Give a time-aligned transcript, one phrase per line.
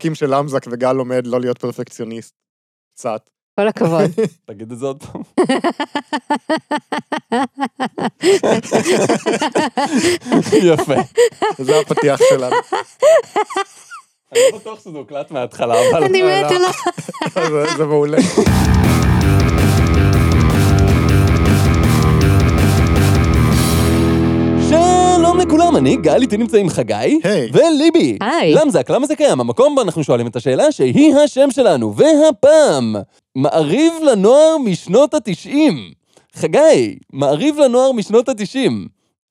[0.00, 2.34] קים של למזק וגל לומד לא להיות פרפקציוניסט.
[2.94, 3.30] קצת.
[3.60, 4.10] כל הכבוד.
[4.46, 5.22] תגיד את זה עוד פעם.
[10.52, 10.94] יפה.
[11.58, 12.56] זה הפתיח שלנו.
[14.32, 16.04] אני לא בטוח שזה הוקלט מההתחלה, אבל...
[16.04, 17.76] אני לא, מתה לא.
[17.76, 18.18] זה- מעולה.
[25.26, 26.94] שלום לכולם, אני גל, איתי נמצאים חגי.
[27.24, 27.50] היי.
[27.52, 28.18] וליבי.
[28.20, 28.54] היי.
[28.54, 29.40] למזק, למה זה קיים?
[29.40, 31.94] המקום בו אנחנו שואלים את השאלה שהיא השם שלנו.
[31.96, 32.96] והפעם,
[33.34, 35.90] מעריב לנוער משנות התשעים.
[36.34, 38.86] חגי, מעריב לנוער משנות התשעים.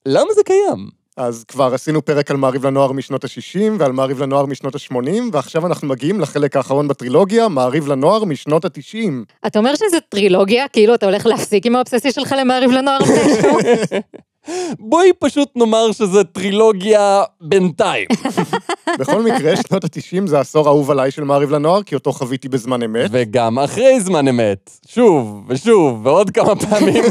[0.05, 0.90] למה זה קיים?
[1.18, 5.68] אז כבר עשינו פרק על מעריב לנוער משנות ה-60 ועל מעריב לנוער משנות ה-80, ועכשיו
[5.68, 9.10] אנחנו מגיעים לחלק האחרון בטרילוגיה, מעריב לנוער משנות ה-90.
[9.48, 13.00] אתה אומר שזה טרילוגיה, כאילו אתה הולך להפסיק עם האובססיה שלך למעריב לנוער?
[14.80, 18.08] בואי פשוט נאמר שזה טרילוגיה בינתיים.
[18.99, 22.84] בכל מקרה, שנות ה-90 זה העשור האהוב עליי של מעריב לנוער, כי אותו חוויתי בזמן
[22.84, 23.09] אמת.
[23.12, 24.71] וגם אחרי זמן אמת.
[24.87, 27.04] שוב ושוב ועוד כמה פעמים.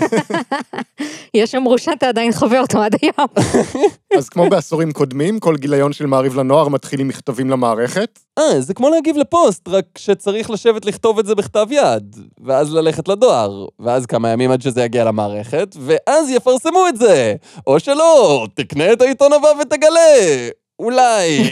[1.35, 3.29] יש אמרו שאתה עדיין חווה אותו עד היום.
[4.19, 8.19] אז כמו בעשורים קודמים, כל גיליון של מעריב לנוער מתחיל עם מכתבים למערכת.
[8.39, 13.09] אה, זה כמו להגיב לפוסט, רק שצריך לשבת לכתוב את זה בכתב יד, ואז ללכת
[13.09, 17.35] לדואר, ואז כמה ימים עד שזה יגיע למערכת, ואז יפרסמו את זה.
[17.67, 20.49] או שלא, תקנה את העיתון הבא ותגלה.
[20.79, 21.51] אולי.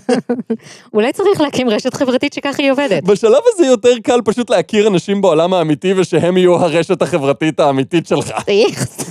[0.94, 3.02] אולי צריך להקים רשת חברתית שככה היא עובדת.
[3.02, 8.30] בשלב הזה יותר קל פשוט להכיר אנשים בעולם האמיתי ושהם יהיו הרשת החברתית האמיתית שלך.
[8.48, 9.10] איכס.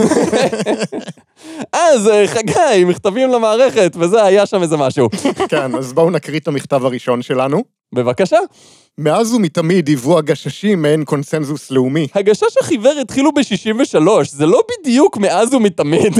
[1.73, 5.09] אז אה, חגי, מכתבים למערכת, וזה, היה שם איזה משהו.
[5.49, 7.63] כן, אז בואו נקריא את המכתב הראשון שלנו.
[7.93, 8.37] בבקשה.
[8.97, 12.07] מאז ומתמיד היוו הגששים מעין קונסנזוס לאומי.
[12.15, 16.13] הגשש החיוור התחילו ב-63, זה לא בדיוק מאז ומתמיד.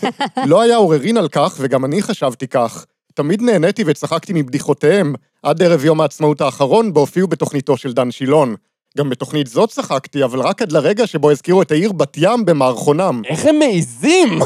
[0.46, 2.84] לא היה עוררין על כך, וגם אני חשבתי כך.
[3.14, 8.54] תמיד נהניתי וצחקתי מבדיחותיהם, עד ערב יום העצמאות האחרון, בו הופיעו בתוכניתו של דן שילון.
[8.98, 13.22] גם בתוכנית זאת צחקתי, אבל רק עד לרגע שבו הזכירו את העיר בת ים במערכונם.
[13.28, 14.38] איך הם מעיזים?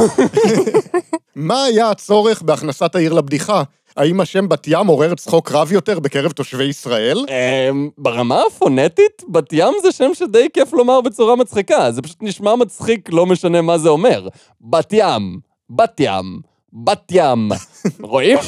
[1.37, 3.63] מה היה הצורך בהכנסת העיר לבדיחה?
[3.97, 7.19] האם השם בת ים עורר צחוק רב יותר בקרב תושבי ישראל?
[7.29, 12.57] אמ, ברמה הפונטית, בת ים זה שם שדי כיף לומר בצורה מצחיקה, זה פשוט נשמע
[12.57, 14.29] מצחיק, לא משנה מה זה אומר.
[14.61, 15.39] בת ים,
[15.71, 16.41] בת ים,
[16.73, 17.49] בת ים.
[18.01, 18.39] רואים?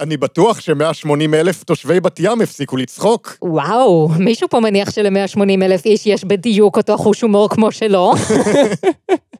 [0.00, 3.36] אני בטוח ש-180 אלף תושבי בת ים הפסיקו לצחוק.
[3.42, 8.12] וואו, מישהו פה מניח של-180 אלף איש יש בדיוק אותו חוש הומור כמו שלו?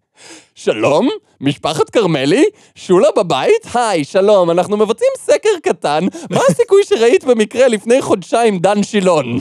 [0.55, 1.09] שלום,
[1.41, 3.67] משפחת כרמלי, שולה בבית?
[3.75, 9.39] היי, שלום, אנחנו מבצעים סקר קטן, מה הסיכוי שראית במקרה לפני חודשיים דן שילון?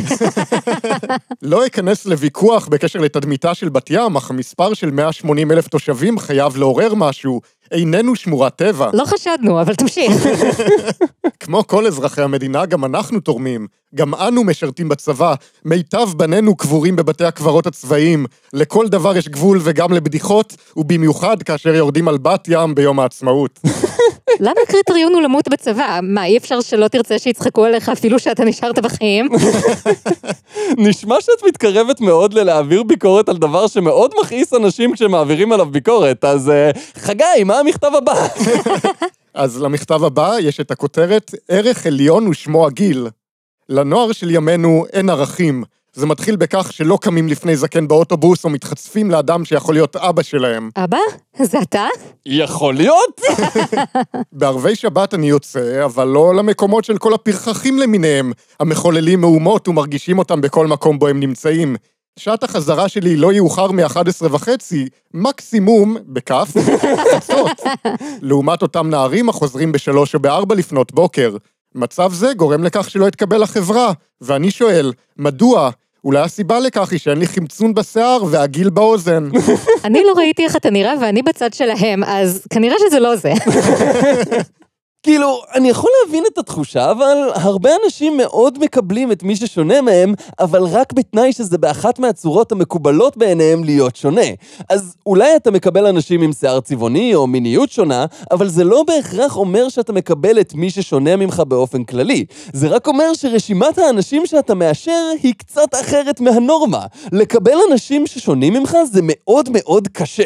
[1.42, 6.58] לא אכנס לוויכוח בקשר לתדמיתה של בת ים, אך המספר של 180 אלף תושבים חייב
[6.58, 7.42] לעורר משהו.
[7.74, 8.90] איננו שמורת טבע.
[8.94, 10.12] לא חשדנו, אבל תמשיך.
[11.40, 13.68] כמו כל אזרחי המדינה, גם אנחנו תורמים.
[13.96, 15.34] גם אנו משרתים בצבא.
[15.66, 18.26] מיטב בנינו קבורים בבתי הקברות הצבאיים.
[18.54, 23.60] לכל דבר יש גבול וגם לבדיחות, ובמיוחד כאשר יורדים על בת ים ביום העצמאות.
[24.40, 26.00] למה הקריטריון הוא למות בצבא?
[26.04, 29.30] מה, אי אפשר שלא תרצה שיצחקו עליך אפילו שאתה נשארת בחיים?
[30.78, 36.50] נשמע שאת מתקרבת מאוד ללהעביר ביקורת על דבר שמאוד מכעיס אנשים כשמעבירים עליו ביקורת, אז
[36.50, 38.28] אה, חגי, מה המכתב הבא?
[39.34, 43.08] אז למכתב הבא יש את הכותרת ערך עליון ושמו הגיל.
[43.70, 45.64] לנוער של ימינו אין ערכים.
[45.96, 50.70] זה מתחיל בכך שלא קמים לפני זקן באוטובוס או מתחצפים לאדם שיכול להיות אבא שלהם.
[50.78, 50.98] אבא?
[51.44, 51.88] זה אתה?
[52.26, 53.22] יכול להיות?
[54.32, 60.42] בערבי שבת אני יוצא, אבל לא למקומות של כל הפרחחים למיניהם, המחוללים מהומות ומרגישים אותם
[60.42, 61.76] בכל מקום בו הם נמצאים.
[62.20, 66.54] שעת החזרה שלי לא יאוחר מ-11 וחצי, מקסימום, בכף,
[67.16, 67.62] חצות.
[68.22, 71.36] לעומת אותם נערים החוזרים בשלוש או בארבע לפנות בוקר.
[71.76, 75.70] מצב זה גורם לכך שלא אתקבל לחברה, ואני שואל, מדוע?
[76.04, 79.30] אולי הסיבה לכך היא שאין לי חמצון בשיער והגיל באוזן.
[79.86, 83.34] אני לא ראיתי איך אתה נראה ואני בצד שלהם, אז כנראה שזה לא זה.
[85.04, 90.14] כאילו, אני יכול להבין את התחושה, אבל הרבה אנשים מאוד מקבלים את מי ששונה מהם,
[90.40, 94.22] אבל רק בתנאי שזה באחת מהצורות המקובלות בעיניהם להיות שונה.
[94.70, 99.38] אז אולי אתה מקבל אנשים עם שיער צבעוני או מיניות שונה, אבל זה לא בהכרח
[99.38, 102.26] אומר שאתה מקבל את מי ששונה ממך באופן כללי.
[102.54, 106.86] זה רק אומר שרשימת האנשים שאתה מאשר היא קצת אחרת מהנורמה.
[107.12, 110.24] לקבל אנשים ששונים ממך זה מאוד מאוד קשה.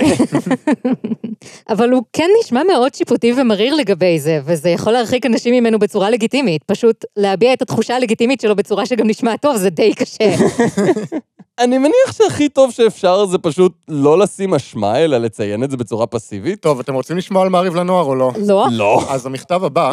[1.70, 6.10] אבל הוא כן נשמע מאוד שיפוטי ומריר לגבי זה, וזה יכול להרחיק אנשים ממנו בצורה
[6.10, 6.64] לגיטימית.
[6.64, 10.36] פשוט להביע את התחושה הלגיטימית שלו בצורה שגם נשמע טוב, זה די קשה.
[11.60, 16.08] אני מניח שהכי טוב שאפשר זה פשוט לא לשים אשמה, אלא לציין את זה בצורה
[16.08, 16.62] פסיבית.
[16.62, 18.32] טוב, אתם רוצים לשמוע על מעריב לנוער או לא?
[18.48, 18.68] לא?
[18.72, 19.02] לא.
[19.10, 19.92] אז המכתב הבא,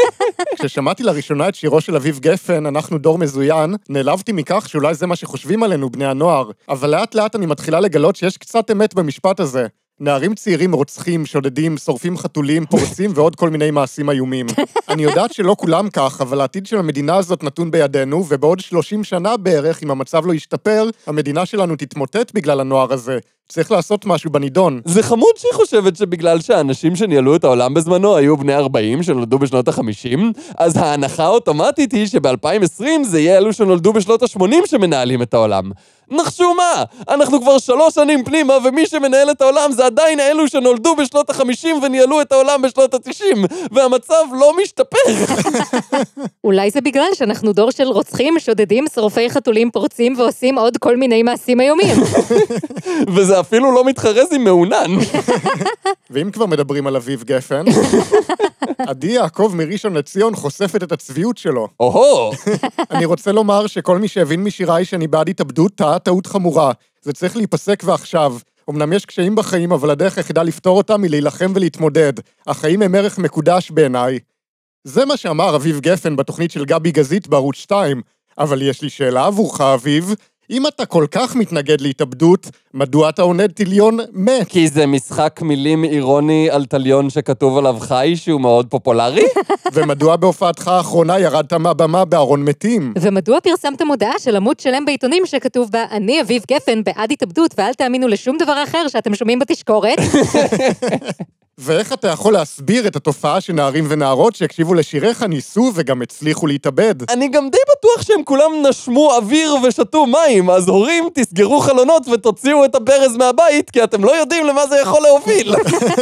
[0.58, 5.16] כששמעתי לראשונה את שירו של אביב גפן, אנחנו דור מזוין, נעלבתי מכך שאולי זה מה
[5.16, 6.50] שחושבים עלינו, בני הנוער.
[6.68, 9.66] אבל לאט לאט אני מתחילה לגלות שיש קצת אמת במשפט הזה.
[10.00, 14.46] נערים צעירים רוצחים, שודדים, שורפים חתולים, פורצים ועוד כל מיני מעשים איומים.
[14.88, 19.36] אני יודעת שלא כולם כך, אבל העתיד של המדינה הזאת נתון בידינו, ובעוד 30 שנה
[19.36, 23.18] בערך, אם המצב לא ישתפר, המדינה שלנו תתמוטט בגלל הנוער הזה.
[23.48, 24.80] צריך לעשות משהו בנידון.
[24.84, 29.68] זה חמוד שהיא חושבת שבגלל שהאנשים שניהלו את העולם בזמנו היו בני 40 שנולדו בשנות
[29.68, 30.18] ה-50,
[30.58, 35.70] אז ההנחה האוטומטית היא שב-2020 זה יהיה אלו שנולדו בשנות ה-80 שמנהלים את העולם.
[36.12, 40.96] נחשו מה, אנחנו כבר שלוש שנים פנימה, ומי שמנהל את העולם זה עדיין אלו שנולדו
[40.96, 43.36] בשנות ה-50 וניהלו את העולם בשנות ה-90,
[43.72, 44.98] והמצב לא משתפר.
[46.44, 51.22] אולי זה בגלל שאנחנו דור של רוצחים, שודדים, שרופי חתולים פורצים ועושים עוד כל מיני
[51.22, 51.96] מעשים איומים.
[53.14, 54.90] וזה אפילו לא מתחרז עם מעונן.
[56.10, 57.64] ואם כבר מדברים על אביב גפן,
[58.78, 61.68] עדי יעקב מראשון לציון חושפת את הצביעות שלו.
[61.80, 62.32] או-הו,
[62.90, 66.72] אני רוצה לומר שכל מי שהבין משיריי שאני בעד התאבדות טעה טעות חמורה.
[67.02, 68.36] זה צריך להיפסק ועכשיו.
[68.70, 72.12] אמנם יש קשיים בחיים, אבל הדרך היחידה לפתור אותם היא להילחם ולהתמודד.
[72.46, 74.18] החיים הם ערך מקודש בעיניי.
[74.84, 78.02] זה מה שאמר אביב גפן בתוכנית של גבי גזית בערוץ 2.
[78.38, 80.14] אבל יש לי שאלה עבורך, אביב.
[80.50, 84.48] אם אתה כל כך מתנגד להתאבדות, מדוע אתה עונד טיליון מת?
[84.48, 89.24] כי זה משחק מילים אירוני על טליון שכתוב עליו חי, שהוא מאוד פופולרי?
[89.74, 92.94] ומדוע בהופעתך האחרונה ירדת מהבמה בארון מתים?
[93.00, 97.72] ומדוע פרסמתם הודעה של עמוד שלם בעיתונים שכתוב בה אני אביב גפן בעד התאבדות ואל
[97.72, 99.98] תאמינו לשום דבר אחר שאתם שומעים בתשקורת?
[101.64, 106.94] ואיך אתה יכול להסביר את התופעה שנערים ונערות שהקשיבו לשיריך ניסו וגם הצליחו להתאבד?
[107.10, 112.64] אני גם די בטוח שהם כולם נשמו אוויר ושתו מים, אז הורים, תסגרו חלונות ותוציאו
[112.64, 115.54] את הברז מהבית, כי אתם לא יודעים למה זה יכול להוביל.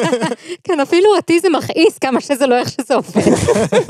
[0.64, 3.32] כן, אפילו אותי זה מכעיס כמה שזה לא איך שזה עובד.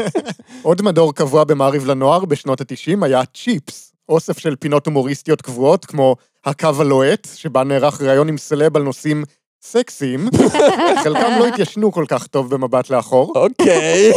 [0.62, 6.16] עוד מדור קבוע במעריב לנוער בשנות ה-90 היה צ'יפס, אוסף של פינות הומוריסטיות קבועות, כמו
[6.44, 9.24] הקו הלוהט, שבה נערך ראיון עם סלב על נושאים
[9.62, 10.28] סקסיים,
[11.04, 13.32] חלקם לא התיישנו כל כך טוב במבט לאחור.
[13.36, 14.12] אוקיי.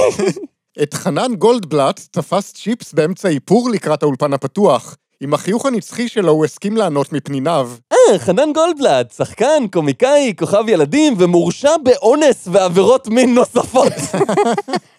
[0.84, 4.96] את חנן גולדבלט תפס צ'יפס באמצע איפור לקראת האולפן הפתוח.
[5.22, 7.72] עם החיוך הנצחי שלו הוא הסכים לענות מפניניו.
[7.94, 13.94] אה, חנן גולדבלט, שחקן, קומיקאי, כוכב ילדים, ומורשע באונס ועבירות מין נוספות.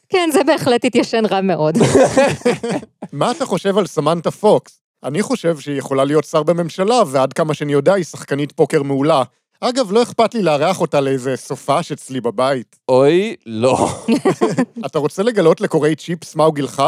[0.09, 1.79] כן, זה בהחלט התיישן רע מאוד.
[3.13, 4.81] מה אתה חושב על סמנטה פוקס?
[5.05, 9.23] אני חושב שהיא יכולה להיות שר בממשלה, ועד כמה שאני יודע היא שחקנית פוקר מעולה.
[9.61, 12.77] אגב, לא אכפת לי לארח אותה לאיזה סופש אצלי בבית.
[12.89, 13.89] אוי, לא.
[14.87, 16.83] אתה רוצה לגלות לקוראי צ'יפס מהו גילך?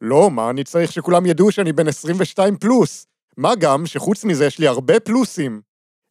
[0.00, 3.06] לא, מה, אני צריך שכולם ידעו שאני בן 22 פלוס.
[3.36, 5.60] מה גם שחוץ מזה יש לי הרבה פלוסים.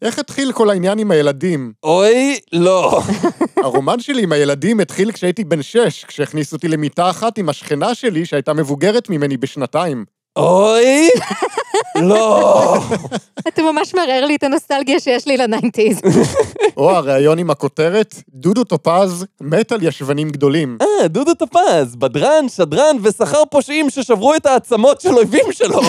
[0.01, 1.74] איך התחיל כל העניין עם הילדים?
[1.83, 3.01] אוי, לא.
[3.63, 8.25] הרומן שלי עם הילדים התחיל כשהייתי בן שש, כשהכניסו אותי למיטה אחת עם השכנה שלי
[8.25, 10.06] שהייתה מבוגרת ממני בשנתיים.
[10.36, 11.10] אוי,
[11.95, 12.78] לא.
[13.48, 16.01] אתה ממש מערער לי את הנוסטלגיה שיש לי ל nineties.
[16.78, 20.78] או הריאיון עם הכותרת, דודו טופז מת על ישבנים גדולים.
[20.81, 25.80] אה, דודו טופז, בדרן, שדרן ושכר פושעים ששברו את העצמות של אויבים שלו.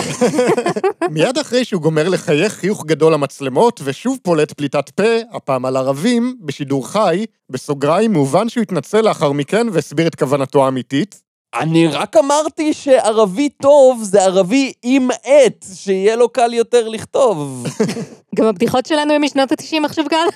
[1.10, 6.36] מיד אחרי שהוא גומר לחייך חיוך גדול למצלמות, ושוב פולט פליטת פה, הפעם על ערבים,
[6.40, 11.21] בשידור חי, בסוגריים, מובן שהוא התנצל לאחר מכן והסביר את כוונתו האמיתית.
[11.54, 17.66] אני רק אמרתי שערבי טוב זה ערבי עם עט, שיהיה לו קל יותר לכתוב.
[18.36, 20.26] גם הבדיחות שלנו הם משנות ה-90 עכשיו, גל?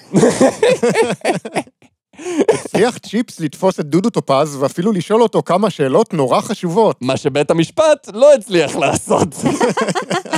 [2.50, 6.96] הצליח צ'יפס לתפוס את דודו טופז, ואפילו לשאול אותו כמה שאלות נורא חשובות.
[7.00, 9.28] מה שבית המשפט לא הצליח לעשות.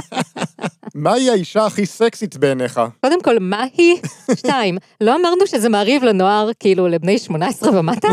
[0.99, 2.81] מהי האישה הכי סקסית בעיניך?
[3.01, 3.97] קודם כל, מה היא?
[4.39, 8.09] שתיים, לא אמרנו שזה מעריב לנוער, כאילו, לבני 18 ומטה?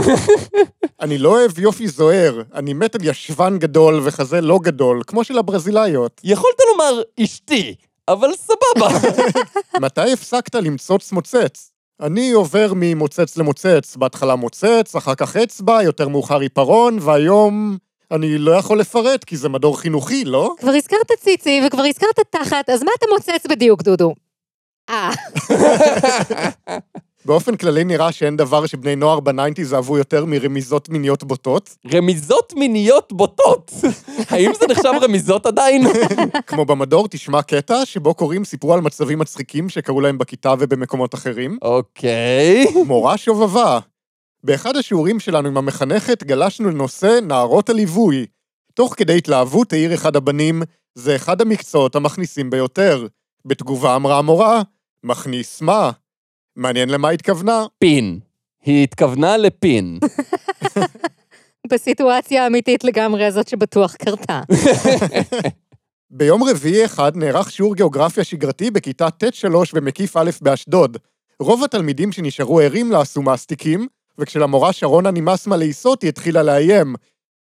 [1.01, 5.37] אני לא אוהב יופי זוהר, אני מת על ישבן גדול וחזה לא גדול, כמו של
[5.37, 6.21] הברזילאיות.
[6.23, 7.75] יכולת לומר אשתי,
[8.07, 8.87] אבל סבבה.
[9.85, 11.71] מתי הפסקת למצוץ מוצץ?
[12.01, 17.77] אני עובר ממוצץ למוצץ, בהתחלה מוצץ, אחר כך אצבע, יותר מאוחר עיפרון, והיום...
[18.11, 20.55] אני לא יכול לפרט, כי זה מדור חינוכי, לא?
[20.59, 24.13] כבר הזכרת ציצי וכבר הזכרת תחת, אז מה אתה מוצץ בדיוק, דודו?
[24.89, 25.11] אה,
[27.25, 33.13] באופן כללי נראה שאין דבר שבני נוער בניינטיז אהבו יותר מרמיזות מיניות בוטות, רמיזות מיניות
[33.13, 33.71] בוטות.
[34.29, 35.83] האם זה נחשב רמיזות עדיין?
[36.47, 41.57] כמו במדור תשמע קטע שבו קוראים סיפרו על מצבים מצחיקים שקרו להם בכיתה ובמקומות אחרים.
[41.61, 42.65] אוקיי.
[42.85, 43.79] מורה שובבה.
[44.45, 48.25] באחד השיעורים שלנו עם המחנכת גלשנו לנושא נערות הליווי.
[48.73, 50.61] תוך כדי התלהבות העיר אחד הבנים,
[50.95, 53.07] זה אחד המקצועות המכניסים ביותר.
[53.45, 54.61] בתגובה אמרה המורה,
[55.03, 55.91] מכניס מה?
[56.55, 57.65] מעניין למה התכוונה.
[57.79, 58.19] פין.
[58.61, 59.99] היא התכוונה לפין.
[61.71, 64.41] בסיטואציה האמיתית לגמרי הזאת שבטוח קרתה.
[66.17, 70.97] ביום רביעי אחד נערך שיעור גיאוגרפיה שגרתי בכיתה ט'3 במקיף א' באשדוד.
[71.39, 73.87] רוב התלמידים שנשארו ערים לה עשו מסטיקים,
[74.17, 76.95] וכשלמורה שרונה נמאס מה לעיסות, היא התחילה לאיים.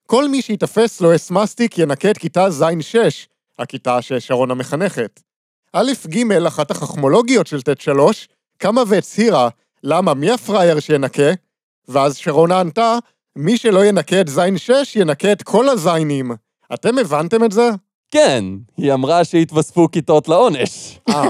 [0.08, 2.98] כל מי שיתפס לא אס מסטיק ינקה את כיתה ז'-6,
[3.60, 5.22] הכיתה ששרונה מחנכת.
[5.74, 8.00] א' ג', אחת החכמולוגיות של ט'3,
[8.58, 9.50] קמה והצהירה,
[9.84, 11.32] למה, מי הפראייר שינקה?
[11.88, 12.98] ואז שרונה ענתה,
[13.36, 16.32] מי שלא ינקה את ז'-6, ינקה את כל הזיינים.
[16.74, 17.70] אתם הבנתם את זה?
[18.13, 18.46] כן,
[18.77, 21.00] היא אמרה שהתווספו כיתות לעונש.
[21.10, 21.29] אה.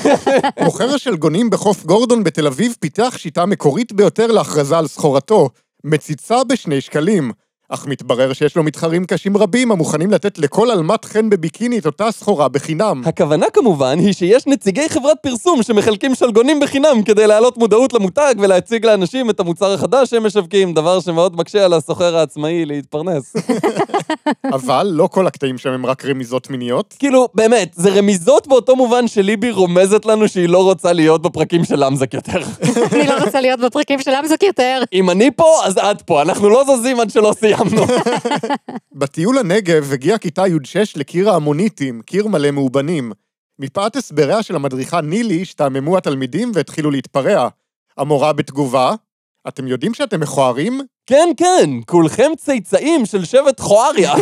[0.64, 5.48] מוכר השלגונים בחוף גורדון בתל אביב פיתח שיטה מקורית ביותר להכרזה על סחורתו,
[5.84, 7.32] מציצה בשני שקלים.
[7.72, 12.10] אך מתברר שיש לו מתחרים קשים רבים המוכנים לתת לכל עלמת חן בביקיני את אותה
[12.10, 13.02] סחורה בחינם.
[13.06, 18.86] הכוונה כמובן היא שיש נציגי חברת פרסום שמחלקים שלגונים בחינם כדי להעלות מודעות למותג ולהציג
[18.86, 23.36] לאנשים את המוצר החדש שהם משווקים, דבר שמאוד מקשה על הסוחר העצמאי להתפרנס.
[24.56, 26.94] אבל לא כל הקטעים שם הם רק רמיזות מיניות.
[26.98, 31.84] כאילו, באמת, זה רמיזות באותו מובן שליבי רומזת לנו שהיא לא רוצה להיות בפרקים של
[31.84, 32.40] למזק יותר.
[32.92, 34.82] אני לא רוצה להיות בפרקים של אמזוק יותר.
[34.92, 37.32] אם אני פה, אז את פה, אנחנו לא זזים עד שלא
[37.68, 37.86] סיימנו.
[38.92, 43.12] בטיול לנגב הגיעה כיתה י'6 לקיר ההמוניטים, קיר מלא מאובנים.
[43.58, 47.48] מפאת הסבריה של המדריכה נילי, השתעממו התלמידים והתחילו להתפרע.
[47.98, 48.94] המורה בתגובה,
[49.48, 50.80] אתם יודעים שאתם מכוערים?
[51.10, 54.14] כן, כן, כולכם צאצאים של שבט חואריה.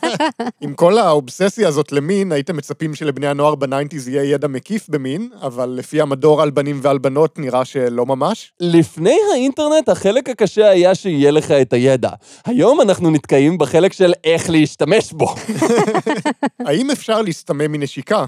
[0.60, 5.68] עם כל האובססיה הזאת למין, הייתם מצפים שלבני הנוער בניינטיז יהיה ידע מקיף במין, אבל
[5.68, 8.52] לפי המדור על בנים ועל בנות נראה שלא ממש.
[8.60, 12.10] לפני האינטרנט, החלק הקשה היה שיהיה לך את הידע.
[12.44, 15.34] היום אנחנו נתקעים בחלק של איך להשתמש בו.
[16.66, 18.24] האם אפשר להסתמם מנשיקה?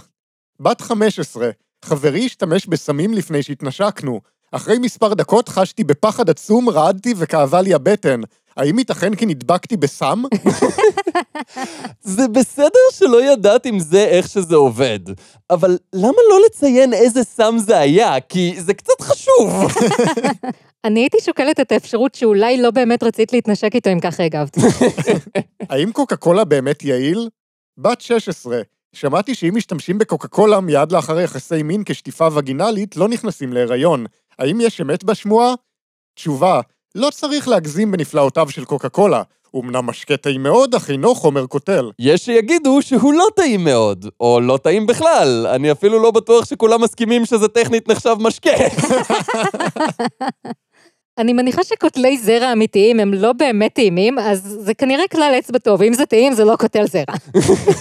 [0.60, 1.50] בת 15,
[1.84, 4.33] חברי השתמש בסמים לפני שהתנשקנו.
[4.56, 8.20] אחרי מספר דקות חשתי בפחד עצום, רעדתי וכאבה לי הבטן.
[8.56, 10.22] האם ייתכן כי נדבקתי בסם?
[12.00, 14.98] זה בסדר שלא ידעת אם זה איך שזה עובד,
[15.50, 18.20] אבל למה לא לציין איזה סם זה היה?
[18.20, 19.52] כי זה קצת חשוב.
[20.84, 24.56] אני הייתי שוקלת את האפשרות שאולי לא באמת רצית להתנשק איתו אם ככה הגבת.
[25.70, 27.28] האם קוקה קולה באמת יעיל?
[27.78, 28.60] בת 16,
[28.92, 34.06] שמעתי שאם משתמשים בקוקה קולה מיד לאחר יחסי מין כשטיפה וגינלית, לא נכנסים להיריון.
[34.38, 35.54] האם יש אמת בשמועה?
[36.14, 36.60] תשובה,
[36.94, 39.22] לא צריך להגזים בנפלאותיו של קוקה קולה.
[39.56, 41.90] אמנם משקה טעים מאוד, אך אינו חומר קוטל.
[41.98, 45.46] יש שיגידו שהוא לא טעים מאוד, או לא טעים בכלל.
[45.54, 48.50] אני אפילו לא בטוח שכולם מסכימים שזה טכנית נחשב משקה.
[51.18, 55.82] אני מניחה שקוטלי זרע אמיתיים הם לא באמת טעימים, אז זה כנראה כלל אצבע טוב,
[55.82, 57.14] אם זה טעים זה לא קוטל זרע.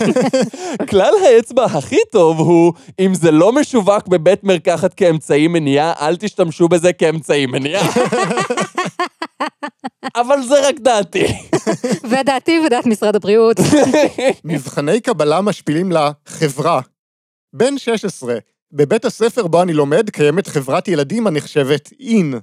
[0.89, 6.67] כלל האצבע הכי טוב הוא, אם זה לא משווק בבית מרקחת כאמצעי מניעה, אל תשתמשו
[6.67, 7.87] בזה כאמצעי מניעה.
[10.21, 11.25] אבל זה רק דעתי.
[12.09, 13.57] ודעתי ודעת משרד הבריאות.
[14.43, 16.81] מבחני קבלה משפילים לחברה.
[17.53, 18.37] בן 16,
[18.71, 22.33] בבית הספר בו אני לומד קיימת חברת ילדים הנחשבת אין.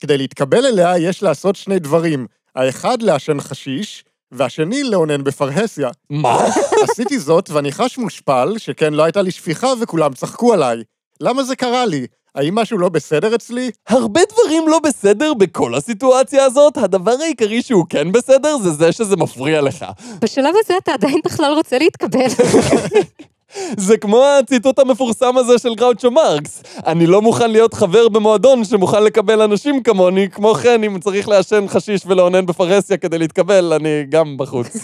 [0.00, 5.90] כדי להתקבל אליה יש לעשות שני דברים, האחד לעשן חשיש, והשני לאונן בפרהסיה.
[6.10, 6.46] מה?
[6.90, 10.82] עשיתי זאת ואני חש מושפל, שכן לא הייתה לי שפיכה וכולם צחקו עליי.
[11.20, 12.06] למה זה קרה לי?
[12.34, 13.70] האם משהו לא בסדר אצלי?
[13.88, 19.16] הרבה דברים לא בסדר בכל הסיטואציה הזאת, הדבר העיקרי שהוא כן בסדר זה זה שזה
[19.16, 19.84] מפריע לך.
[20.20, 22.26] בשלב הזה אתה עדיין בכלל רוצה להתקבל.
[23.76, 26.62] זה כמו הציטוט המפורסם הזה של גראוצ'ו מרקס.
[26.86, 31.64] אני לא מוכן להיות חבר במועדון שמוכן לקבל אנשים כמוני, כמו כן, אם צריך לעשן
[31.68, 34.76] חשיש ולאונן בפרהסיה כדי להתקבל, אני גם בחוץ.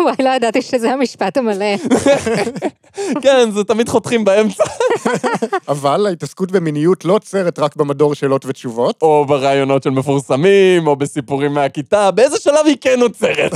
[0.00, 1.76] וואי, לא ידעתי שזה המשפט המלא.
[3.22, 4.64] כן, זה תמיד חותכים באמצע.
[5.68, 9.02] אבל ההתעסקות במיניות לא עוצרת רק במדור שאלות ותשובות.
[9.02, 13.52] או ברעיונות של מפורסמים, או בסיפורים מהכיתה, באיזה שלב היא כן עוצרת?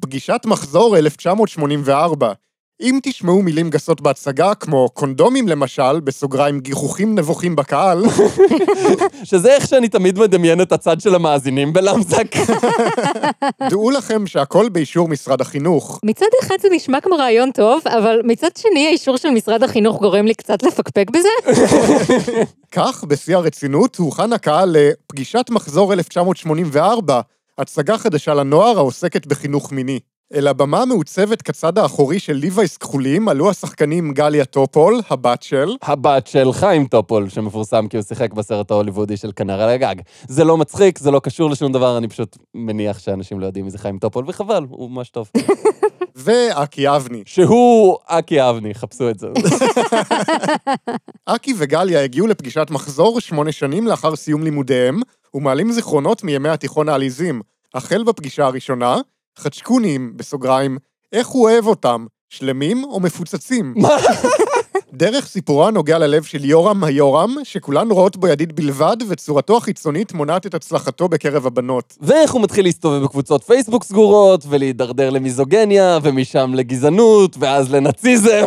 [0.00, 2.32] פגישת מחזור 1984.
[2.80, 8.02] אם תשמעו מילים גסות בהצגה, כמו קונדומים למשל, בסוגריים גיחוכים נבוכים בקהל,
[9.24, 12.26] שזה איך שאני תמיד מדמיין את הצד של המאזינים בלמזק.
[13.70, 16.00] דעו לכם שהכל באישור משרד החינוך.
[16.04, 20.26] מצד אחד זה נשמע כמו רעיון טוב, אבל מצד שני האישור של משרד החינוך גורם
[20.26, 21.28] לי קצת לפקפק בזה.
[22.72, 27.20] כך, בשיא הרצינות, הוכן הקהל לפגישת מחזור 1984,
[27.58, 30.00] הצגה חדשה לנוער העוסקת בחינוך מיני.
[30.34, 36.26] אל הבמה המעוצבת כצד האחורי של ליווייס כחולים עלו השחקנים גליה טופול, הבת של, הבת
[36.26, 39.94] של חיים טופול, שמפורסם כי הוא שיחק בסרט ההוליוודי של כנר על הגג.
[40.28, 43.70] זה לא מצחיק, זה לא קשור לשום דבר, אני פשוט מניח שאנשים לא יודעים מי
[43.70, 45.30] זה חיים טופול, וחבל, הוא ממש טוב.
[46.16, 47.22] ואקי אבני.
[47.26, 49.28] שהוא אקי אבני, חפשו את זה.
[51.26, 55.00] אקי וגליה הגיעו לפגישת מחזור שמונה שנים לאחר סיום לימודיהם,
[55.34, 57.40] ומעלים זיכרונות מימי התיכון העליזים.
[57.74, 58.96] החל בפגישה הראשונה,
[59.38, 60.78] חדשקונים, בסוגריים,
[61.12, 63.74] איך הוא אוהב אותם, שלמים או מפוצצים?
[63.76, 63.96] מה?
[64.92, 70.46] דרך סיפורו הנוגע ללב של יורם היורם, שכולן רואות בו ידיד בלבד, וצורתו החיצונית מונעת
[70.46, 71.96] את הצלחתו בקרב הבנות.
[72.00, 78.46] ואיך הוא מתחיל להסתובב בקבוצות פייסבוק סגורות, ולהידרדר למיזוגניה, ומשם לגזענות, ואז לנאציזם.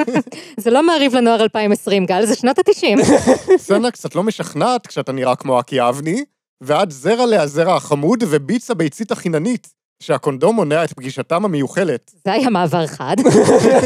[0.60, 3.04] זה לא מעריב לנוער 2020, גל, זה שנות ה-90.
[3.58, 6.24] סצנה קצת לא משכנעת כשאתה נראה כמו אקי אבני,
[6.60, 9.68] ועד זרע להזרע החמוד וביץ הביצית החיננית,
[10.00, 12.12] שהקונדום מונע את פגישתם המיוחלת.
[12.24, 13.16] זה היה מעבר חד.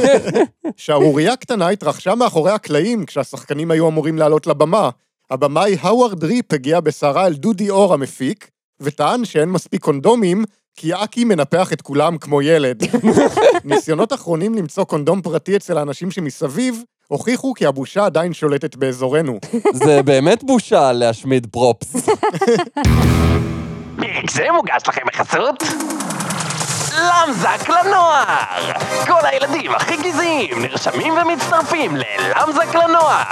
[0.77, 4.91] שערורייה קטנה התרחשה מאחורי הקלעים כשהשחקנים היו אמורים לעלות לבמה.
[5.31, 8.51] הבמאי האווארד ריפ הגיע בסערה אל דודי אור המפיק,
[8.81, 10.45] וטען שאין מספיק קונדומים,
[10.77, 12.83] כי אקי מנפח את כולם כמו ילד.
[13.65, 19.39] ניסיונות אחרונים למצוא קונדום פרטי אצל האנשים שמסביב, הוכיחו כי הבושה עדיין שולטת באזורנו.
[19.73, 21.97] זה באמת בושה להשמיד פרופס.
[24.01, 25.63] פרק זה מוגש לכם בחסות
[27.01, 28.25] למזק לנוער!
[29.07, 33.25] כל הילדים הכי גזעיים נרשמים ומצטרפים ללמזק לנוער!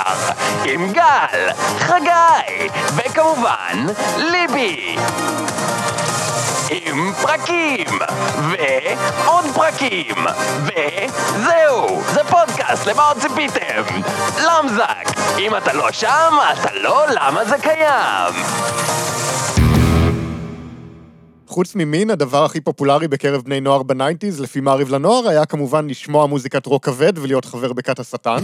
[0.64, 1.48] עם גל,
[1.78, 4.96] חגי וכמובן ליבי!
[6.70, 7.98] עם פרקים
[8.48, 10.26] ועוד פרקים
[10.62, 13.82] וזהו, זה פודקאסט, למה עוד ציפיתם?
[14.38, 15.04] למזק,
[15.38, 18.34] אם אתה לא שם, אתה לא למה זה קיים
[21.48, 25.86] חוץ ממין, הדבר הכי פופולרי בקרב בני נוער ב nineties, לפי מעריב לנוער, היה כמובן
[25.86, 28.38] לשמוע מוזיקת רוק כבד ולהיות חבר בכת השטן.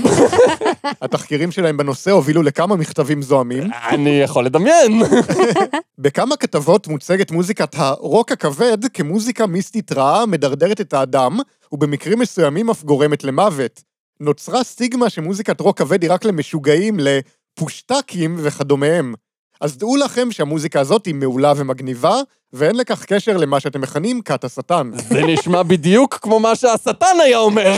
[1.02, 3.70] התחקירים שלהם בנושא הובילו לכמה מכתבים זועמים.
[3.88, 5.02] אני יכול לדמיין.
[5.98, 11.38] בכמה כתבות מוצגת מוזיקת הרוק הכבד כמוזיקה מיסטית רעה המדרדרת את האדם,
[11.72, 13.82] ובמקרים מסוימים אף גורמת למוות.
[14.20, 19.14] נוצרה סטיגמה שמוזיקת רוק כבד היא רק למשוגעים, לפושטקים וכדומיהם.
[19.60, 22.20] אז דעו לכם שהמוזיקה הזאת היא מעולה ומגניבה,
[22.52, 24.90] ואין לכך קשר למה שאתם מכנים כת השטן.
[24.94, 27.72] זה נשמע בדיוק כמו מה שהשטן היה אומר.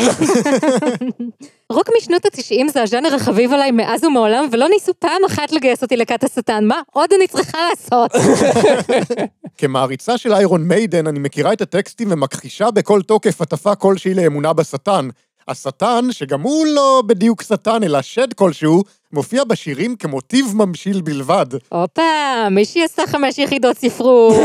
[1.73, 5.97] רוק משנות ה-90 זה הז'אנר החביב עליי מאז ומעולם, ולא ניסו פעם אחת לגייס אותי
[5.97, 6.65] לכת השטן.
[6.65, 8.11] מה עוד אני צריכה לעשות?
[9.59, 15.09] כמעריצה של איירון מיידן, אני מכירה את הטקסטים ומכחישה בכל תוקף הטפה כלשהי לאמונה בשטן.
[15.49, 18.83] השטן, שגם הוא לא בדיוק שטן, אלא שד כלשהו,
[19.13, 21.47] מופיע בשירים כמוטיב ממשיל בלבד.
[21.69, 22.03] הופה,
[22.51, 24.37] מישהי עשה חמש יחידות ספרות.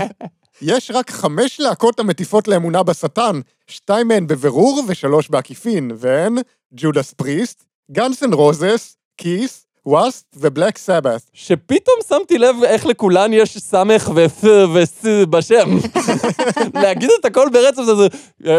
[0.62, 6.34] יש רק חמש להקות המטיפות לאמונה בשטן, שתיים מהן בבירור ושלוש בעקיפין, והן
[6.74, 11.22] ג'ודס פריסט, גאנסן רוזס, כיס, וואסט ובלק סבת.
[11.32, 15.78] שפתאום שמתי לב איך לכולן יש סמך ופ וס בשם.
[16.82, 18.08] להגיד את הכל ברצף זה זה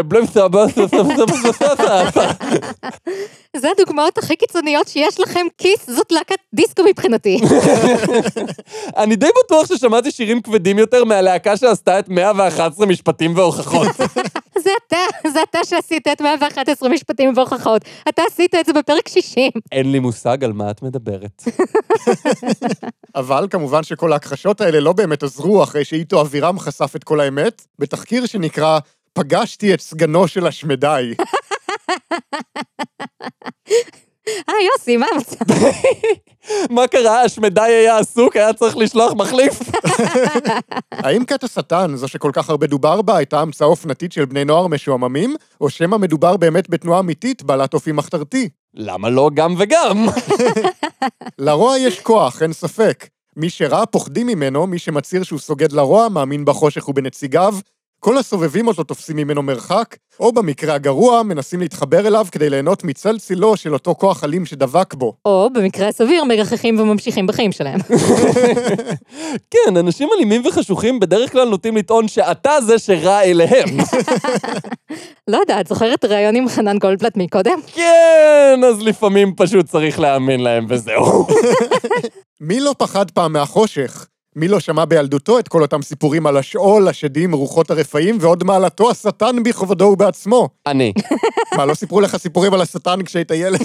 [0.03, 0.65] בלם סבא
[3.57, 7.39] זה הדוגמאות הכי קיצוניות שיש לכם, כיס זאת להקת דיסקו מבחינתי.
[9.03, 13.87] אני די בטוח ששמעתי שירים כבדים יותר מהלהקה שעשתה את 111 משפטים והוכחות.
[14.63, 17.81] זה אתה, זה אתה שעשית את 111 משפטים והוכחות.
[18.09, 19.51] אתה עשית את זה בפרק 60.
[19.71, 21.43] אין לי מושג על מה את מדברת.
[23.15, 27.65] אבל כמובן שכל ההכחשות האלה לא באמת עזרו אחרי שאיתו אבירם חשף את כל האמת,
[27.79, 28.79] בתחקיר שנקרא
[29.13, 31.13] "פגשתי את סגנו של השמדי".
[34.27, 35.45] אה, יוסי, מה המצב?
[36.75, 37.21] מה קרה?
[37.21, 39.59] השמדי היה עסוק, היה צריך לשלוח מחליף?
[40.91, 44.67] האם כת השטן, זו שכל כך הרבה דובר בה, הייתה המצאה אופנתית של בני נוער
[44.67, 48.49] משועממים, או שמא מדובר באמת בתנועה אמיתית בעלת אופי מחתרתי?
[48.73, 50.07] למה לא גם וגם?
[51.45, 53.07] לרוע יש כוח, אין ספק.
[53.35, 57.55] מי שרע פוחדים ממנו, מי שמצהיר שהוא סוגד לרוע, מאמין בחושך ובנציגיו,
[58.03, 63.19] כל הסובבים אותו תופסים ממנו מרחק, או במקרה הגרוע, מנסים להתחבר אליו כדי ליהנות מצל
[63.19, 65.13] צילו של אותו כוח אלים שדבק בו.
[65.25, 67.79] או, במקרה הסביר, מרחכים וממשיכים בחיים שלהם.
[69.51, 73.77] כן, אנשים אלימים וחשוכים בדרך כלל נוטים לטעון שאתה זה שרע אליהם.
[75.31, 77.59] לא יודעת, זוכרת ראיון עם חנן גולדבלט מקודם?
[77.73, 81.27] כן, אז לפעמים פשוט צריך להאמין להם וזהו.
[82.47, 84.07] מי לא פחד פעם מהחושך?
[84.35, 88.91] מי לא שמע בילדותו את כל אותם סיפורים על השאול, השדים, רוחות הרפאים, ועוד מעלתו
[88.91, 90.49] השטן בכבודו ובעצמו?
[90.67, 90.93] אני.
[91.57, 93.61] מה, לא סיפרו לך סיפורים על השטן כשהיית ילד?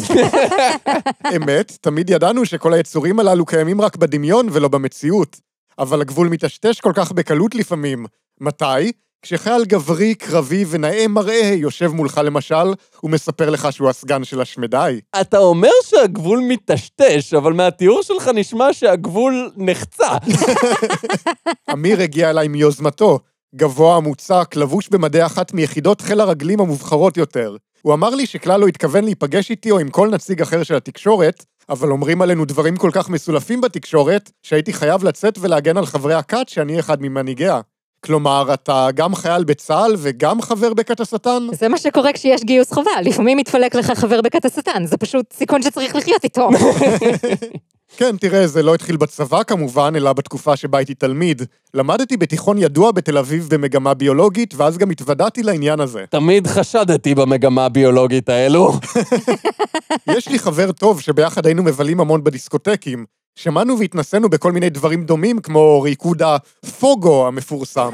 [1.36, 5.40] אמת, תמיד ידענו שכל היצורים הללו קיימים רק בדמיון ולא במציאות.
[5.78, 8.06] אבל הגבול מטשטש כל כך בקלות לפעמים.
[8.40, 8.92] מתי?
[9.22, 15.00] כשחייל גברי, קרבי ונאה מראה יושב מולך למשל, ומספר לך שהוא הסגן של השמדי.
[15.20, 20.08] אתה אומר שהגבול מטשטש, אבל מהתיאור שלך נשמע שהגבול נחצה.
[21.72, 23.18] אמיר הגיע אליי מיוזמתו,
[23.54, 27.56] גבוה, מוצק, לבוש במדי אחת מיחידות חיל הרגלים המובחרות יותר.
[27.82, 31.44] הוא אמר לי שכלל לא התכוון להיפגש איתי או עם כל נציג אחר של התקשורת,
[31.68, 36.48] אבל אומרים עלינו דברים כל כך מסולפים בתקשורת, שהייתי חייב לצאת ולהגן על חברי הכת
[36.48, 37.60] שאני אחד ממנהיגיה.
[38.00, 41.46] כלומר, אתה גם חייל בצה"ל וגם חבר בכת השטן?
[41.52, 45.62] זה מה שקורה כשיש גיוס חובה, לפעמים מתפלק לך חבר בכת השטן, זה פשוט סיכון
[45.62, 46.48] שצריך לחיות איתו.
[47.96, 51.42] כן, תראה, זה לא התחיל בצבא כמובן, אלא בתקופה שבה הייתי תלמיד.
[51.74, 56.04] למדתי בתיכון ידוע בתל אביב במגמה ביולוגית, ואז גם התוודעתי לעניין הזה.
[56.10, 58.72] תמיד חשדתי במגמה הביולוגית האלו.
[60.16, 63.17] יש לי חבר טוב שביחד היינו מבלים המון בדיסקוטקים.
[63.38, 67.90] שמענו והתנסינו בכל מיני דברים דומים, כמו ריקוד הפוגו המפורסם.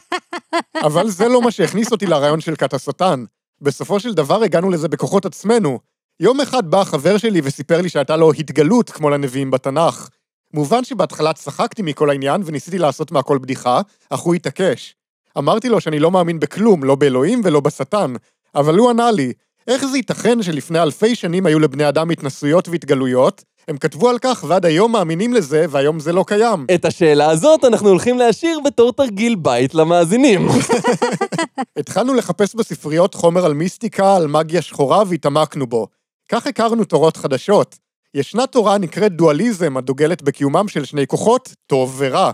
[0.86, 3.24] אבל זה לא מה שהכניס אותי לרעיון של כת השטן.
[3.60, 5.78] בסופו של דבר הגענו לזה בכוחות עצמנו.
[6.20, 10.08] יום אחד בא חבר שלי וסיפר לי שהייתה לו התגלות כמו לנביאים בתנ"ך.
[10.54, 14.94] מובן שבהתחלה צחקתי מכל העניין וניסיתי לעשות מהכל בדיחה, אך הוא התעקש.
[15.38, 18.14] אמרתי לו שאני לא מאמין בכלום, לא באלוהים ולא בשטן,
[18.54, 19.32] אבל הוא ענה לי,
[19.66, 24.44] איך זה ייתכן שלפני אלפי שנים היו לבני אדם התנסויות והתגלויות, הם כתבו על כך
[24.48, 26.66] ועד היום מאמינים לזה, והיום זה לא קיים.
[26.74, 30.48] את השאלה הזאת אנחנו הולכים להשאיר בתור תרגיל בית למאזינים.
[31.78, 35.86] התחלנו לחפש בספריות חומר על מיסטיקה, על מגיה שחורה והתעמקנו בו.
[36.28, 37.78] כך הכרנו תורות חדשות.
[38.14, 42.30] ישנה תורה נקראת דואליזם, הדוגלת בקיומם של שני כוחות, טוב ורע.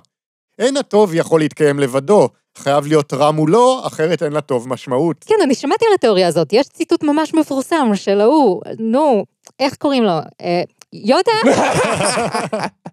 [0.58, 5.24] אין הטוב יכול להתקיים לבדו, חייב להיות רע מולו, אחרת אין לטוב משמעות.
[5.28, 9.24] כן, אני שמעתי על התיאוריה הזאת, יש ציטוט ממש מפורסם של ההוא, נו,
[9.60, 10.12] איך קוראים לו?
[10.40, 11.32] אה, やだ。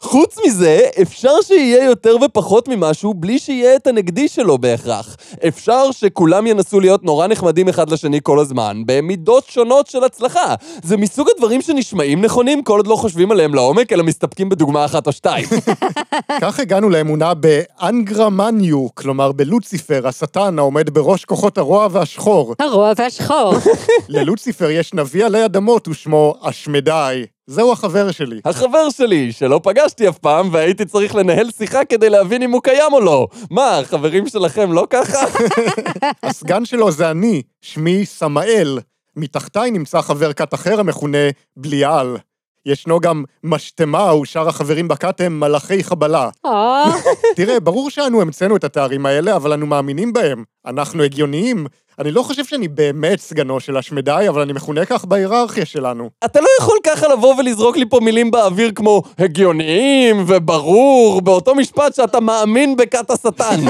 [0.00, 5.16] חוץ מזה, אפשר שיהיה יותר ופחות ממשהו בלי שיהיה את הנגדי שלו בהכרח.
[5.48, 10.54] אפשר שכולם ינסו להיות נורא נחמדים אחד לשני כל הזמן, במידות שונות של הצלחה.
[10.82, 15.06] זה מסוג הדברים שנשמעים נכונים כל עוד לא חושבים עליהם לעומק, אלא מסתפקים בדוגמה אחת
[15.06, 15.48] או שתיים.
[16.40, 22.54] כך הגענו לאמונה באנגרמניו, כלומר בלוציפר, השטן העומד בראש כוחות הרוע והשחור.
[22.58, 23.54] הרוע והשחור.
[24.08, 27.24] ללוציפר יש נביא עלי אדמות ושמו אשמדי.
[27.50, 28.40] זהו החבר שלי.
[28.44, 32.92] החבר שלי, שלא פגשתי אף פעם, והייתי צריך לנהל שיחה כדי להבין אם הוא קיים
[32.92, 33.28] או לא.
[33.50, 35.26] מה, החברים שלכם לא ככה?
[36.22, 38.78] הסגן שלו זה אני, שמי סמאל.
[39.16, 41.18] מתחתיי נמצא חבר כת אחר המכונה
[41.56, 42.16] בליעל.
[42.66, 46.28] ישנו גם משטמה, ושאר החברים בכת הם מלאכי חבלה.
[46.46, 46.84] אה,
[47.36, 50.44] תראה, ברור שאנו המצאנו את התארים האלה, אבל אנו מאמינים בהם.
[50.66, 51.66] אנחנו הגיוניים.
[51.98, 56.10] אני לא חושב שאני באמת סגנו של השמדי, אבל אני מכונה כך בהיררכיה שלנו.
[56.24, 61.94] אתה לא יכול ככה לבוא ולזרוק לי פה מילים באוויר כמו הגיוניים וברור, באותו משפט
[61.94, 63.60] שאתה מאמין בכת השטן.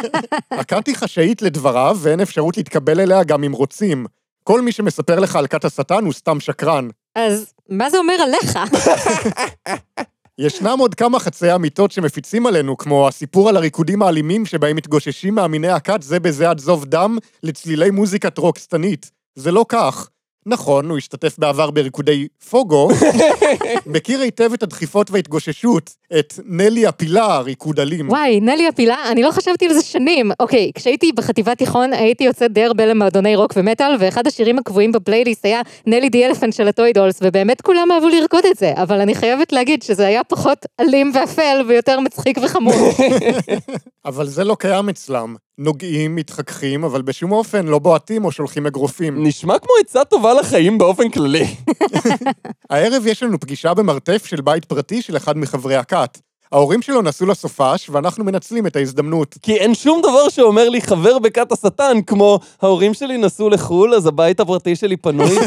[0.50, 4.06] הכת היא חשאית לדבריו, ואין אפשרות להתקבל אליה גם אם רוצים.
[4.44, 6.88] כל מי שמספר לך על כת השטן הוא סתם שקרן.
[7.14, 8.58] אז מה זה אומר עליך?
[10.38, 15.68] ישנם עוד כמה חצאי אמיתות שמפיצים עלינו, כמו הסיפור על הריקודים האלימים שבהם מתגוששים מאמיני
[15.68, 19.10] הכת זה בזה עד זוב דם לצלילי מוזיקת רוק שטנית.
[19.34, 20.08] זה לא כך.
[20.46, 22.88] נכון, הוא השתתף בעבר בריקודי פוגו,
[23.86, 28.08] מכיר היטב את הדחיפות וההתגוששות, את נלי הפילה, ריקוד אלים.
[28.08, 30.30] וואי, נלי הפילה, אני לא חשבתי על זה שנים.
[30.40, 35.44] אוקיי, כשהייתי בחטיבת תיכון, הייתי יוצאת די הרבה למועדוני רוק ומטאל, ואחד השירים הקבועים בפלייליסט
[35.44, 39.52] היה נלי די אלפנט של הטוידולס, ובאמת כולם אהבו לרקוד את זה, אבל אני חייבת
[39.52, 42.74] להגיד שזה היה פחות אלים ואפל ויותר מצחיק וחמור.
[44.04, 45.36] אבל זה לא קיים אצלם.
[45.62, 49.26] נוגעים, מתחככים, אבל בשום אופן לא בועטים או שולחים אגרופים.
[49.26, 51.46] נשמע כמו עצה טובה לחיים באופן כללי.
[52.70, 56.18] הערב יש לנו פגישה במרתף של בית פרטי של אחד מחברי הכת.
[56.52, 59.34] ההורים שלו נסעו לסופש, ואנחנו מנצלים את ההזדמנות.
[59.42, 64.06] כי אין שום דבר שאומר לי חבר בכת השטן, כמו ההורים שלי נסעו לחו"ל, אז
[64.06, 65.38] הבית הפרטי שלי פנוי.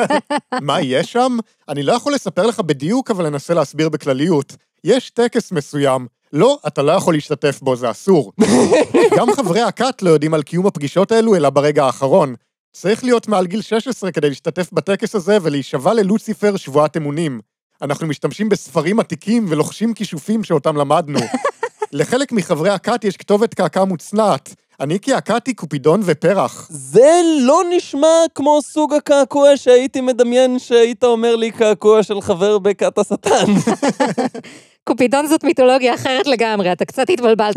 [0.60, 1.36] מה יש שם?
[1.68, 4.56] אני לא יכול לספר לך בדיוק, אבל אנסה להסביר בכלליות.
[4.84, 6.06] יש טקס מסוים.
[6.32, 8.32] לא, אתה לא יכול להשתתף בו, זה אסור.
[9.16, 12.34] גם חברי הכת לא יודעים על קיום הפגישות האלו, אלא ברגע האחרון.
[12.72, 17.40] צריך להיות מעל גיל 16 כדי להשתתף בטקס הזה ולהישבע ללוציפר שבועת אמונים.
[17.82, 21.18] אנחנו משתמשים בספרים עתיקים ולוחשים כישופים שאותם למדנו.
[21.92, 24.54] לחלק מחברי הכת יש כתובת קעקע מוצנעת.
[24.80, 26.68] אני כעקעתי קופידון ופרח.
[26.70, 32.98] זה לא נשמע כמו סוג הקעקוע שהייתי מדמיין שהיית אומר לי קעקוע של חבר בכת
[32.98, 33.52] השטן.
[34.90, 37.54] קופידון זאת מיתולוגיה אחרת לגמרי, אתה קצת התבלבלת.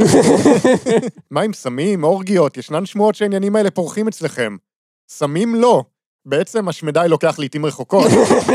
[1.32, 2.58] מה עם סמים, אורגיות?
[2.58, 4.56] ישנן שמועות שהעניינים האלה פורחים אצלכם.
[5.10, 5.84] סמים לא.
[6.26, 8.08] בעצם השמדי לוקח לעיתים רחוקות,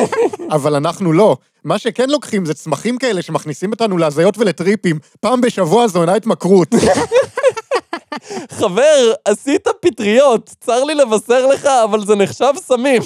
[0.57, 1.37] אבל אנחנו לא.
[1.65, 4.99] מה שכן לוקחים זה צמחים כאלה שמכניסים אותנו להזיות ולטריפים.
[5.21, 6.69] פעם בשבוע זו אינה התמכרות.
[8.59, 13.03] חבר, עשית פטריות, צר לי לבשר לך, אבל זה נחשב סמים.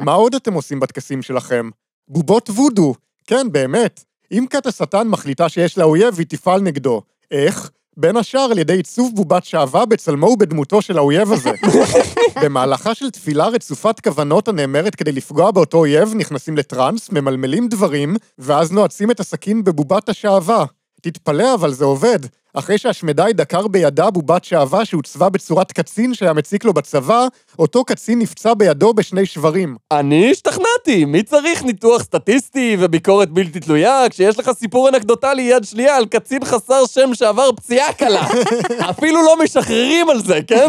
[0.00, 1.70] מה עוד אתם עושים בטקסים שלכם?
[2.08, 2.94] בובות וודו.
[3.26, 4.04] כן, באמת.
[4.32, 7.02] אם כת השטן מחליטה שיש לה אויב, היא תפעל נגדו.
[7.30, 7.70] איך?
[7.96, 11.50] בין השאר על ידי עיצוב בובת שעווה בצלמו ובדמותו של האויב הזה.
[12.42, 18.72] במהלכה של תפילה רצופת כוונות הנאמרת כדי לפגוע באותו אויב, נכנסים לטראנס, ממלמלים דברים, ואז
[18.72, 20.64] נועצים את הסכין בבובת השעווה.
[21.02, 22.18] תתפלא, אבל זה עובד.
[22.54, 27.26] אחרי שהשמדי דקר בידה בובת שעווה שהוצבה בצורת קצין שהיה מציק לו בצבא,
[27.58, 29.76] אותו קצין נפצע בידו בשני שברים.
[29.90, 35.96] אני השתכנעתי, מי צריך ניתוח סטטיסטי וביקורת בלתי תלויה כשיש לך סיפור אנקדוטלי יד שנייה
[35.96, 38.26] על קצין חסר שם שעבר פציעה קלה?
[38.90, 40.66] אפילו לא משחררים על זה, כן?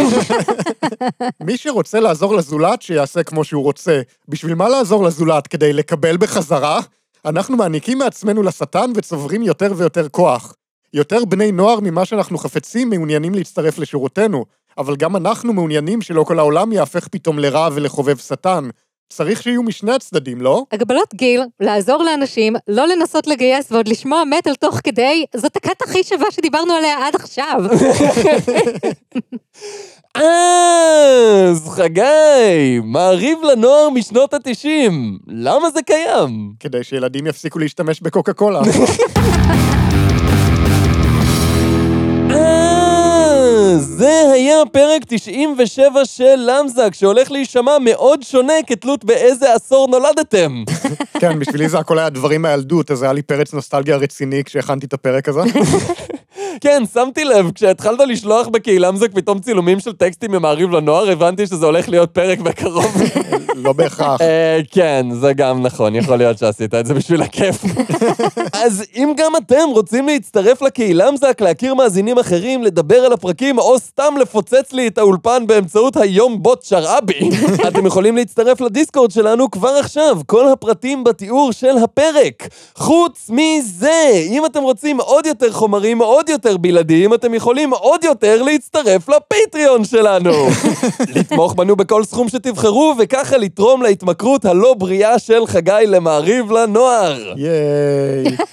[1.45, 4.01] מי שרוצה לעזור לזולת, שיעשה כמו שהוא רוצה.
[4.27, 5.47] בשביל מה לעזור לזולת?
[5.47, 6.79] כדי לקבל בחזרה?
[7.25, 10.53] אנחנו מעניקים מעצמנו לשטן וצוברים יותר ויותר כוח.
[10.93, 14.45] יותר בני נוער ממה שאנחנו חפצים מעוניינים להצטרף לשורותינו,
[14.77, 18.69] אבל גם אנחנו מעוניינים שלא כל העולם יהפך פתאום לרע ולחובב שטן.
[19.15, 20.63] צריך שיהיו משני הצדדים, לא?
[20.71, 26.03] הגבלות גיל, לעזור לאנשים, לא לנסות לגייס ועוד לשמוע מטאל תוך כדי, זאת הכת הכי
[26.03, 27.61] שווה שדיברנו עליה עד עכשיו.
[30.15, 35.17] אז, חגי, מעריב לנוער משנות התשעים.
[35.27, 36.53] למה זה קיים?
[36.59, 38.61] כדי שילדים יפסיקו להשתמש בקוקה קולה.
[44.71, 50.63] פרק 97 של למזק, שהולך להישמע מאוד שונה כתלות באיזה עשור נולדתם.
[51.21, 54.93] כן, בשבילי זה הכל היה דברים מהילדות, אז היה לי פרץ נוסטלגיה רציני כשהכנתי את
[54.93, 55.41] הפרק הזה.
[56.61, 61.65] כן, שמתי לב, כשהתחלת לשלוח בקהילה למזק פתאום צילומים של טקסטים ממעריב לנוער, הבנתי שזה
[61.65, 63.01] הולך להיות פרק בקרוב.
[63.55, 64.21] לא בהכרח.
[64.21, 67.63] אה, כן, זה גם נכון, יכול להיות שעשית את זה בשביל הכיף.
[68.53, 73.79] אז אם גם אתם רוצים להצטרף לקהילה מזק, להכיר מאזינים אחרים, לדבר על הפרקים, או
[73.79, 77.29] סתם לפוצץ לי את האולפן באמצעות היום בוט שרעבי,
[77.67, 82.47] אתם יכולים להצטרף לדיסקורד שלנו כבר עכשיו, כל הפרטים בתיאור של הפרק.
[82.75, 88.41] חוץ מזה, אם אתם רוצים עוד יותר חומרים, עוד יותר בלעדיים, אתם יכולים עוד יותר
[88.43, 90.31] להצטרף לפטריון שלנו.
[91.15, 97.33] לתמוך בנו בכל סכום שתבחרו, וככה לתרום להתמכרות הלא בריאה של חגי למעריב לנוער.
[97.37, 98.35] ייי.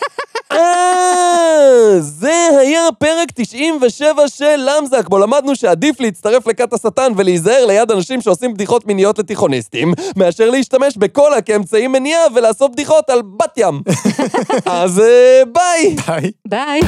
[0.53, 7.91] אה, זה היה פרק 97 של למזק, בו למדנו שעדיף להצטרף לכת השטן ולהיזהר ליד
[7.91, 13.83] אנשים שעושים בדיחות מיניות לתיכוניסטים, מאשר להשתמש בקולה כאמצעי מניעה ולעשות בדיחות על בת ים.
[14.67, 15.97] אז אה, ביי!
[16.07, 16.31] ביי.
[16.49, 16.81] ביי.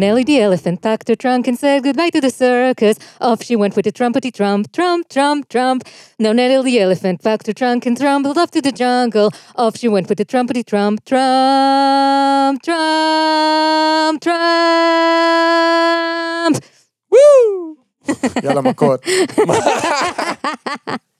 [0.00, 2.98] Nellie the elephant packed her trunk and said goodbye to the circus.
[3.18, 5.84] Off she went with the trumpety trump, trump, trump, trump.
[6.18, 9.30] Now Nellie the elephant packed her trunk and trumbled off to the jungle.
[9.54, 14.36] Off she went with the trumpety trump, trump, trump, trump.
[17.12, 17.76] וואו!
[18.44, 19.00] יאללה, מכות.